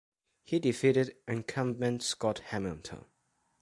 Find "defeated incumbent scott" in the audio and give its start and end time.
0.57-2.39